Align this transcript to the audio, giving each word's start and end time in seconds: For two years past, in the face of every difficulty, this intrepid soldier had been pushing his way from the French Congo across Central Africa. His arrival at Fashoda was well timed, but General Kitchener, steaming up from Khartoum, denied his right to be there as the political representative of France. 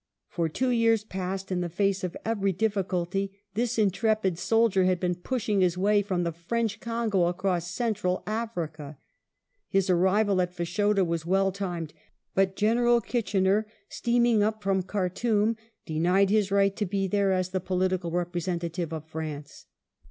For 0.29 0.49
two 0.49 0.69
years 0.71 1.03
past, 1.03 1.51
in 1.51 1.61
the 1.61 1.69
face 1.69 2.03
of 2.03 2.17
every 2.25 2.51
difficulty, 2.51 3.37
this 3.53 3.77
intrepid 3.77 4.39
soldier 4.39 4.85
had 4.85 4.99
been 4.99 5.13
pushing 5.13 5.61
his 5.61 5.77
way 5.77 6.01
from 6.01 6.23
the 6.23 6.31
French 6.31 6.79
Congo 6.79 7.25
across 7.27 7.69
Central 7.69 8.23
Africa. 8.25 8.97
His 9.69 9.91
arrival 9.91 10.41
at 10.41 10.51
Fashoda 10.55 11.05
was 11.05 11.27
well 11.27 11.51
timed, 11.51 11.93
but 12.33 12.55
General 12.55 12.99
Kitchener, 12.99 13.67
steaming 13.89 14.41
up 14.41 14.63
from 14.63 14.81
Khartoum, 14.81 15.55
denied 15.85 16.31
his 16.31 16.49
right 16.49 16.75
to 16.77 16.85
be 16.87 17.05
there 17.07 17.31
as 17.31 17.49
the 17.51 17.59
political 17.59 18.09
representative 18.09 18.91
of 18.91 19.05
France. 19.07 19.67